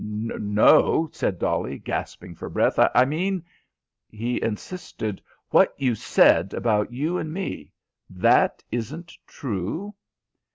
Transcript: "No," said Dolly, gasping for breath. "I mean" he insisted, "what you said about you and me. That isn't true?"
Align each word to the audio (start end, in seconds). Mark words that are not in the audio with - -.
"No," 0.03 1.09
said 1.13 1.37
Dolly, 1.37 1.77
gasping 1.77 2.33
for 2.33 2.49
breath. 2.49 2.79
"I 2.79 3.05
mean" 3.05 3.45
he 4.09 4.41
insisted, 4.41 5.21
"what 5.51 5.75
you 5.77 5.93
said 5.93 6.55
about 6.55 6.91
you 6.91 7.19
and 7.19 7.31
me. 7.31 7.71
That 8.09 8.63
isn't 8.71 9.13
true?" 9.27 9.93